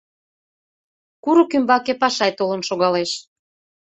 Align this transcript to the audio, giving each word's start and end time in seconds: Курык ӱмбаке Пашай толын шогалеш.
Курык 1.23 1.51
ӱмбаке 1.57 1.93
Пашай 2.01 2.31
толын 2.39 2.61
шогалеш. 2.69 3.11